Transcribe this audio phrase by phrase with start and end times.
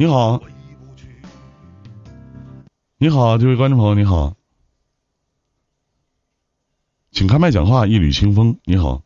[0.00, 0.40] 你好，
[2.98, 4.36] 你好，这位观众朋友，你好，
[7.10, 9.02] 请开麦讲话，一缕清风，你好，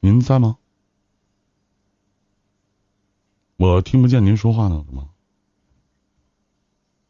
[0.00, 0.56] 您在吗？
[3.56, 5.06] 我听不见您说话呢，怎么？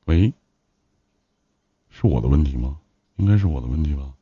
[0.07, 0.35] 喂，
[1.89, 2.81] 是我的问题吗？
[3.15, 4.13] 应该是我的问题吧。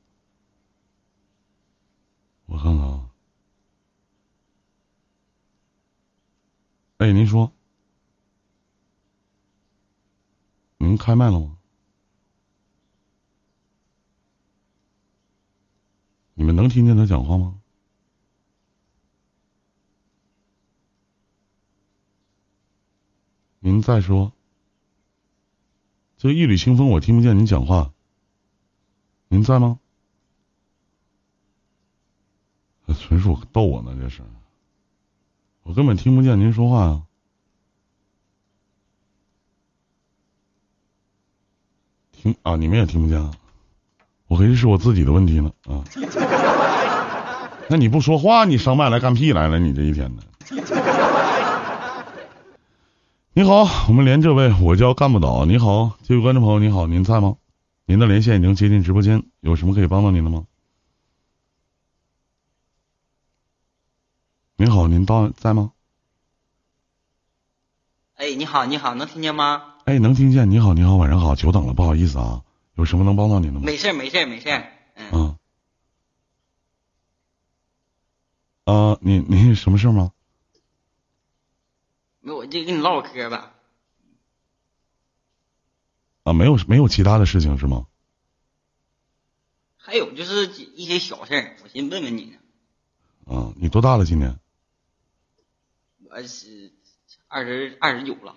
[2.45, 3.09] 我看看啊。
[6.98, 7.52] 哎，您说，
[10.77, 11.59] 您开麦了吗？
[16.34, 17.61] 你们能听见他讲话吗？
[23.59, 24.33] 您再说，
[26.16, 27.92] 这一缕清风，我听不见您讲话。
[29.27, 29.80] 您在吗？
[32.87, 34.23] 纯属逗我呢，这是。
[35.62, 37.06] 我根本听不见您说话呀！
[42.25, 43.30] 听啊，你们也听不见啊？
[44.28, 45.84] 我合计是我自己的问题呢啊！
[47.69, 49.58] 那你不说话，你上麦来干屁来了？
[49.58, 50.22] 你这一天的。
[53.34, 55.45] 你好，我们连这位，我叫干不倒。
[55.45, 57.36] 你好，这位观众朋友，你好，您在吗？
[57.84, 60.47] 您的连线已经接进直播间，有什么可以帮到您的吗？
[64.56, 65.72] 您好，您到在吗？
[68.14, 69.73] 哎，你好，你好，能听见吗？
[69.84, 70.50] 哎，能听见。
[70.50, 72.42] 你好，你好，晚上好，久等了，不好意思啊，
[72.74, 73.66] 有什么能帮到您的吗？
[73.66, 74.48] 没事，没事，没事。
[74.94, 75.10] 嗯。
[75.10, 75.38] 啊。
[78.64, 80.12] 啊，你你什么事吗？
[82.20, 83.52] 没，我就跟你唠会嗑吧。
[86.22, 87.86] 啊，没有没有其他的事情是吗？
[89.77, 92.38] 还有就是一些小事儿，我先问问你呢。
[93.27, 94.06] 啊，你多大了？
[94.06, 94.40] 今年？
[96.08, 96.72] 我是
[97.28, 98.34] 二十二十九了。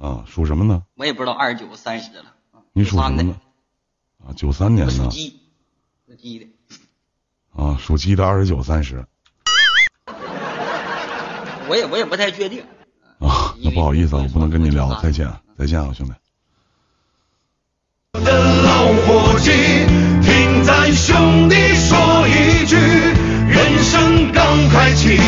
[0.00, 0.82] 啊，属什么呢？
[0.94, 2.24] 我也不知道二十九三十了。
[2.72, 3.36] 你属什么呢？
[4.24, 4.92] 啊，九三年的。
[4.92, 5.40] 属鸡，
[6.06, 6.48] 属鸡的。
[7.54, 9.04] 啊，属鸡的二十九三十。
[11.68, 12.64] 我也我也不太确定。
[13.18, 16.12] 啊，那不好意思啊，我不能跟你聊，再见，再见啊，兄弟。
[18.24, 19.50] 的老伙计，
[20.22, 25.18] 听咱兄弟说一句，人生刚开启，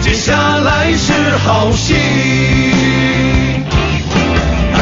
[0.00, 1.94] 接下来是好戏。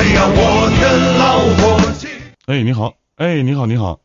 [0.04, 2.06] 哎呀，我的老伙计。
[2.46, 4.00] 哎，你好，哎，你好，你好。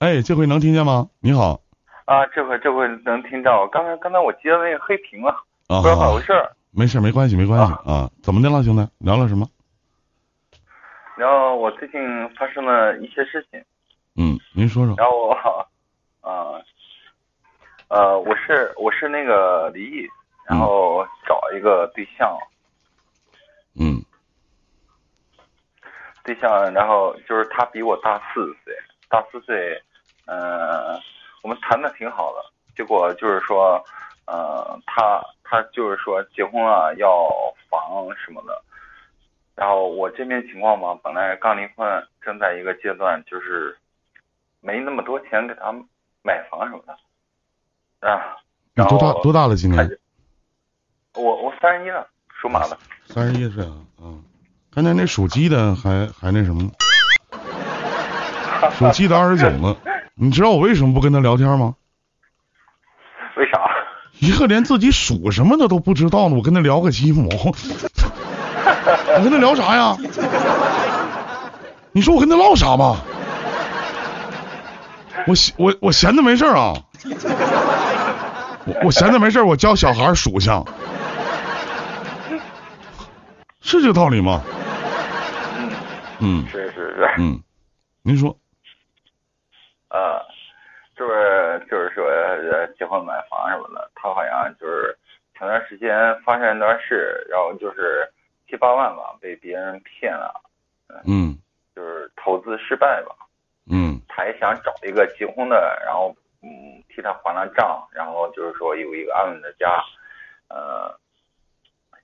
[0.00, 1.08] 哎，这回能听见吗？
[1.20, 1.60] 你好。
[2.04, 3.68] 啊，这回这回能听到。
[3.68, 5.32] 刚才刚才我接的那个黑屏了，
[5.68, 6.32] 不知道咋回事。
[6.72, 8.10] 没事，没关系，没关系啊。
[8.20, 8.84] 怎么的了，兄弟？
[8.98, 9.46] 聊聊什么？
[11.16, 12.00] 然后我最近
[12.34, 13.62] 发生了一些事情，
[14.16, 14.96] 嗯，您说说。
[14.98, 15.32] 然后我，
[16.28, 16.58] 啊，
[17.86, 20.08] 呃，我是我是那个离异，
[20.44, 22.36] 然后找一个对象，
[23.80, 24.02] 嗯，
[26.28, 28.74] 对象，然后就是他比我大四岁，
[29.08, 29.82] 大四岁，
[30.26, 31.00] 嗯，
[31.42, 32.44] 我们谈的挺好的，
[32.76, 33.82] 结果就是说，
[34.26, 37.26] 呃，他他就是说结婚了要
[37.70, 37.80] 房
[38.22, 38.62] 什么的。
[39.54, 43.74] 然后我这边情况嘛，本来刚离婚，正在一个阶段，就是
[44.60, 45.72] 没那么多钱给他
[46.22, 48.36] 买房什么的，啊。
[48.74, 49.56] 你多大多大了？
[49.56, 49.98] 今年？
[51.14, 52.76] 我我三十一了，属马的。
[53.06, 53.72] 三十一岁啊，
[54.02, 54.22] 嗯。
[54.74, 56.70] 刚才那属鸡的还还那什么？
[58.78, 59.76] 属鸡的二十九呢。
[60.14, 61.74] 你知道我为什么不跟他聊天吗？
[63.36, 63.58] 为啥？
[64.18, 67.24] 一个连自己属什么的都不知道呢，我跟他聊个鸡毛。
[69.16, 69.96] 我跟他聊啥呀？
[71.92, 73.00] 你说我跟他唠啥吧？
[75.26, 76.74] 我闲我我闲的没事啊。
[78.64, 80.64] 我我闲的没事，我教小孩属相，
[83.60, 84.42] 是这道理吗？
[86.20, 87.08] 嗯，是是是。
[87.18, 87.42] 嗯，
[88.02, 88.36] 您说。
[89.90, 90.20] 呃，
[90.96, 92.06] 就是就是说
[92.78, 94.96] 结婚买房什么的，他好像就是
[95.36, 98.10] 前段时间发生一段事，然后就是。
[98.50, 100.32] 七八万吧，被别人骗了，
[101.04, 101.36] 嗯，
[101.76, 103.14] 就是投资失败吧，
[103.70, 109.84] 嗯，他也想找一个结婚的，然后嗯替他还了账，然后就是说有一个安稳的家，
[110.48, 110.98] 呃，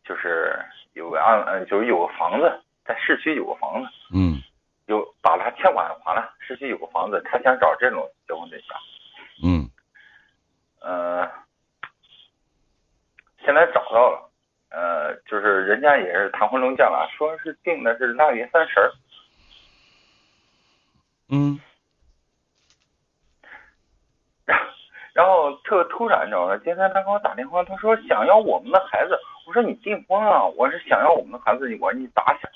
[0.04, 0.62] 就是
[0.92, 4.42] 有个安嗯就是有个房子在市区有个房子，嗯，
[4.86, 8.76] 有把他欠款还了，市区有个房子，他想找这种结婚对象，
[9.42, 9.70] 嗯，
[10.80, 11.30] 呃，
[13.44, 14.30] 现在找到了。
[14.76, 18.90] 呃，就是人家也是谈婚论嫁了，说是定的是腊月三十儿。
[21.28, 21.60] 嗯。
[24.44, 24.58] 然
[25.14, 26.56] 然后特突然你知道吗？
[26.64, 29.16] 今天他给我打电话，他说想要我们的孩子，
[29.46, 32.50] 我说你订婚啊，我是想要我们的孩子，我说你打起来。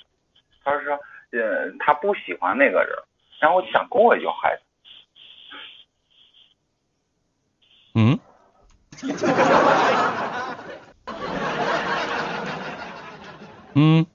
[0.71, 0.99] 他说
[1.33, 2.97] 呃他不喜欢那个人，
[3.41, 4.63] 然后想跟我要孩子。
[7.95, 8.19] 嗯，
[13.75, 14.07] 嗯，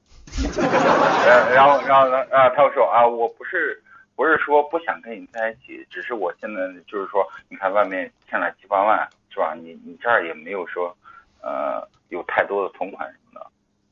[1.26, 2.18] 呃，然后，然后呢？
[2.32, 3.82] 啊，他又说啊，我不是，
[4.16, 9.54] 不是说不想跟你在一起，只是我现在就是说，你看外面欠了七八万，是吧？
[9.54, 10.96] 你你这儿也没有说，
[11.42, 13.33] 呃，有太多的存款什么的，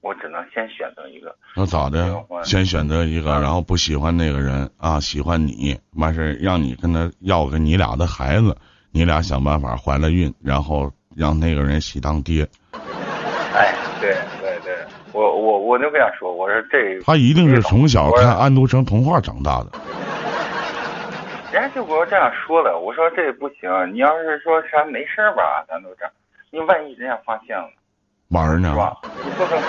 [0.02, 1.34] 我只能先选择一个。
[1.56, 2.24] 那咋的？
[2.44, 8.56] 先选择一个，然后不喜欢那个人啊，喜欢你，完事让你跟他要个你俩的孩子，
[8.92, 12.48] 你俩想办法怀了孕，然后让那个人喜当爹。
[13.54, 14.76] 哎，对对对，
[15.12, 19.72] 我我我就跟他说，我说这他一定是从小看安徒生童话长大的。
[21.52, 26.14] 人家就给我这样说的，我说这不行，你要是说啥没事吧，咱都这样，
[26.50, 27.70] 你万一人家发现了，
[28.32, 28.76] 玩呢？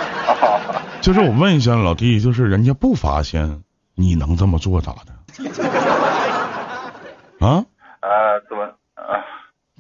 [1.03, 3.62] 就是我问一下老弟，就是人家不发现，
[3.94, 5.12] 你能这么做咋的？
[7.47, 7.64] 啊？
[8.00, 8.64] 呃，怎么
[8.94, 9.19] 啊？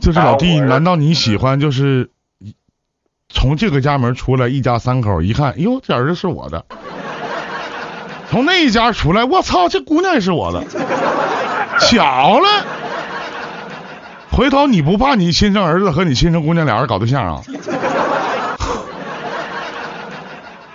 [0.00, 2.10] 就是老弟，难道你喜欢就是
[3.28, 6.64] 从这个家门出来，一家三口一看，哟，这儿子是我的；
[8.28, 10.64] 从那一家出来，我操，这姑娘也是我的。
[11.78, 12.48] 巧了，
[14.32, 17.42] 回头你不怕你亲生儿子和你亲生姑娘俩人搞对象啊？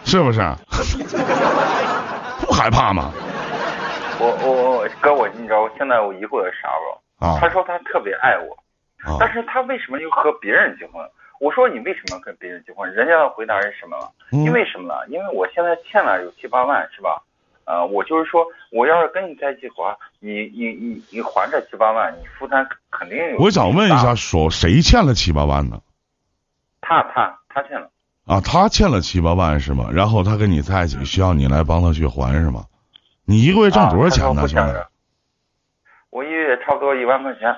[0.08, 0.40] 是不是？
[2.46, 3.12] 不害怕吗？
[4.20, 6.70] 我我我哥，我你知道我现在我疑惑的啥
[7.20, 7.26] 不？
[7.26, 7.38] 啊。
[7.42, 8.58] 他说他特别爱我，
[9.20, 11.04] 但是他为什么又和别人结婚？
[11.42, 12.90] 我说你为什么跟别人结婚？
[12.94, 14.10] 人家的回答是什么了？
[14.32, 14.94] 因为什么呢？
[15.10, 17.22] 因为我现在欠了有七八万，是吧？
[17.66, 23.38] 呃，我就是说，我要是跟你在一起的话，你你你你还这七八万，你负担肯定有。
[23.40, 25.82] 我想问一下，说谁欠了七八万呢？
[26.80, 27.90] 他他他欠了。
[28.28, 29.90] 啊，他欠了七八万是吗？
[29.92, 32.66] 然后他跟你在一起，需要你来帮他去还是吗？
[33.26, 34.48] 你一个月挣多少钱呢？
[34.48, 34.74] 兄弟？
[36.10, 37.56] 我一月差不多一万块钱。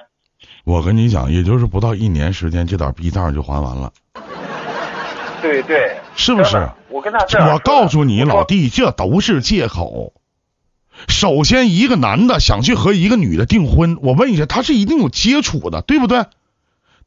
[0.63, 3.91] 我跟你讲，也就是不到一年时间，这点逼账就还完了。
[5.41, 6.69] 对对，是不是？
[6.89, 7.19] 我跟他
[7.51, 10.13] 我告诉你，老弟，这都是借口。
[11.07, 16.25] 首先，一个男的想去和一个女的订婚，我问一下，他是一定有接触的，对不对？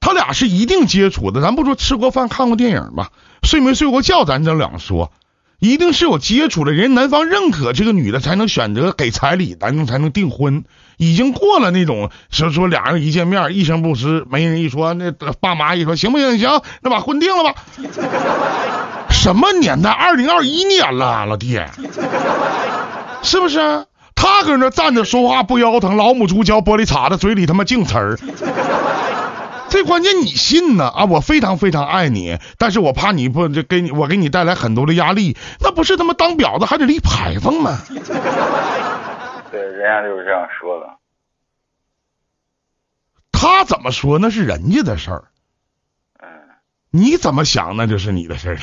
[0.02, 3.10] 他俩是一定接触的，咱不说吃过饭、看过电影吧，
[3.44, 5.12] 睡没睡过觉，咱这两说，
[5.60, 6.72] 一定是有接触的。
[6.72, 10.64] 人男方认可这个女的，才能选择给彩礼，咱能才能订婚。
[10.96, 16.36] 已经过了那种说说俩人一见面一声不吱，没人一说，那爸妈一说行不行？
[16.36, 17.54] 行，那把婚定了吧。
[19.08, 19.90] 什么年代？
[19.90, 21.60] 二零二一年了，老弟，
[23.22, 23.86] 是不是？
[24.14, 28.18] 他搁那站着说话不腰疼，老母猪嚼玻璃碴子，嘴里他妈净词儿。
[29.72, 31.06] 最关键你信呢啊？
[31.06, 37.78] 我非常非常爱你，但是我怕你不这给你我给你带来很多的压力，那不是他妈当婊子还得立牌坊吗？
[39.50, 40.86] 对，人家就是这样说的。
[43.32, 45.24] 他怎么说那是人家的事儿。
[46.20, 46.28] 嗯。
[46.90, 48.60] 你怎么想那就是你的事儿了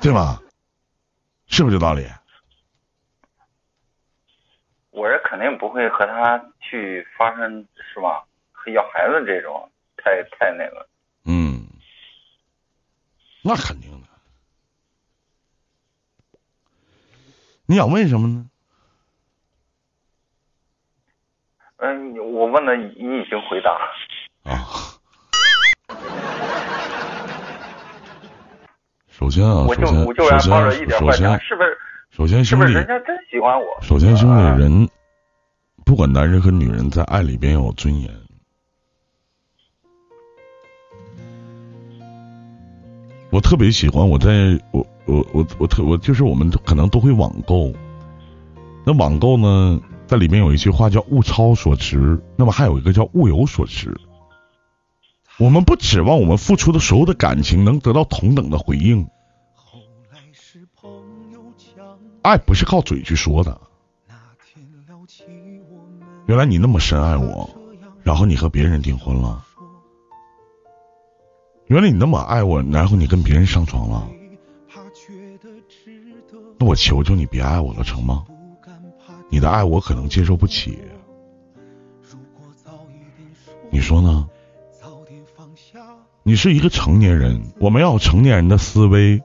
[0.02, 0.42] 对吧？
[1.46, 2.04] 是不是这道理？
[4.90, 8.24] 我是肯定不会和他去发生，是吧？
[8.52, 10.86] 和要孩子这种，太太那个。
[11.24, 11.66] 嗯。
[13.42, 14.06] 那肯定的。
[17.66, 18.46] 你想问什么呢？
[21.76, 23.72] 嗯，我问了，你已经回答。
[24.42, 24.52] 啊。
[29.08, 31.78] 首先啊，我就首先，首先，首先，是不是？
[32.10, 33.78] 首先，兄弟，人家真喜欢我。
[33.80, 34.88] 首先，兄弟，人
[35.90, 38.08] 不管男人和女人，在爱里边要有尊严。
[43.32, 47.72] 我特别喜欢，我在我我我我特我就是我们可能都会网购，
[48.86, 53.92] 那网购呢，在里面有一句话叫物超所值，那么还有一个叫物有所值。
[55.40, 59.08] 我们不指望我们付出的所有的感情能得到同等的回应。
[62.22, 63.60] 爱不是靠嘴去说的。
[66.30, 67.50] 原来你那么深爱我，
[68.04, 69.44] 然后你和别人订婚了。
[71.66, 74.08] 原来你那么爱我，然后你跟别人上床了。
[76.56, 78.24] 那我求求你别爱我了，成吗？
[79.28, 80.78] 你的爱我可能接受不起。
[83.68, 84.28] 你说呢？
[86.22, 89.20] 你是一个成年人，我们要成年人的思维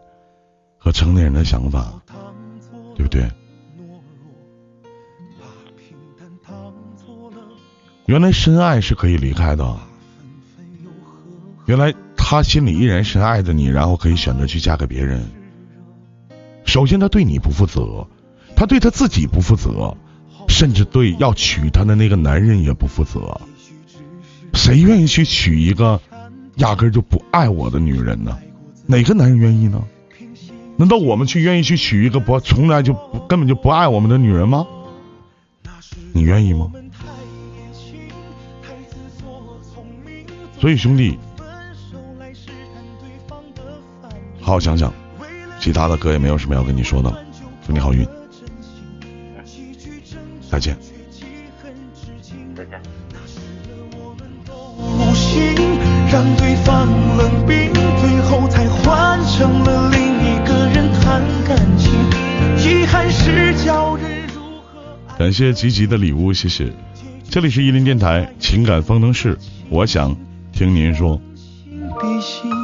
[0.80, 2.02] 和成年人的想法，
[2.96, 3.30] 对不对？
[8.06, 9.78] 原来深爱是可以离开的，
[11.66, 15.26] 原来他心里依然深爱着你，然后可以选择去嫁给别人。
[16.66, 18.08] 首先，他对你不负责，
[18.56, 19.98] 他对他自己不负责，
[20.48, 23.42] 甚至对要娶她的那个男人也不负责。
[24.54, 26.00] 谁愿意去娶一个
[26.58, 28.38] 压根就不爱我的女人呢？
[28.86, 29.84] 哪个男人愿意呢？
[30.78, 34.68] 难道我们去愿意去娶一个不从来就不根本就不爱我们的女人吗？
[36.14, 36.72] 你愿意吗？
[40.66, 41.16] 所以兄弟，
[44.42, 44.92] 好好想想，
[45.60, 47.24] 其他的哥也没有什么要跟你说的，
[47.64, 48.04] 祝你好运，
[50.50, 50.76] 再见。
[56.12, 61.94] 让对方冷冰，最后才换成了另一个人谈感情。
[62.58, 64.82] 遗憾是叫人如何
[65.16, 66.74] 感谢吉吉的礼物，谢谢。
[67.30, 69.38] 这里是伊林电台情感方程式，
[69.70, 70.18] 我想
[70.56, 71.20] 听您说。
[71.36, 72.55] 心比心。